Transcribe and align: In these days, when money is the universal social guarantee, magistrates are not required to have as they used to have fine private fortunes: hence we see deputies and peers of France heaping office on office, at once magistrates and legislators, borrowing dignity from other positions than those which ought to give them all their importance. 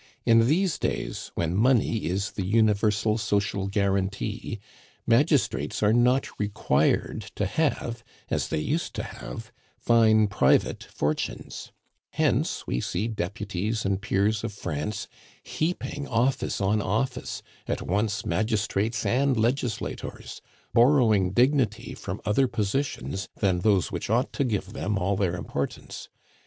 In 0.25 0.47
these 0.47 0.79
days, 0.79 1.29
when 1.35 1.55
money 1.55 2.05
is 2.05 2.31
the 2.31 2.43
universal 2.43 3.19
social 3.19 3.67
guarantee, 3.67 4.59
magistrates 5.05 5.83
are 5.83 5.93
not 5.93 6.27
required 6.39 7.21
to 7.35 7.45
have 7.45 8.03
as 8.27 8.47
they 8.47 8.57
used 8.57 8.95
to 8.95 9.03
have 9.03 9.51
fine 9.77 10.25
private 10.25 10.85
fortunes: 10.85 11.71
hence 12.13 12.65
we 12.65 12.81
see 12.81 13.07
deputies 13.07 13.85
and 13.85 14.01
peers 14.01 14.43
of 14.43 14.51
France 14.53 15.07
heaping 15.43 16.07
office 16.07 16.59
on 16.59 16.81
office, 16.81 17.43
at 17.67 17.83
once 17.83 18.25
magistrates 18.25 19.05
and 19.05 19.37
legislators, 19.37 20.41
borrowing 20.73 21.31
dignity 21.31 21.93
from 21.93 22.19
other 22.25 22.47
positions 22.47 23.29
than 23.35 23.59
those 23.59 23.91
which 23.91 24.09
ought 24.09 24.33
to 24.33 24.43
give 24.43 24.73
them 24.73 24.97
all 24.97 25.15
their 25.15 25.35
importance. 25.35 26.09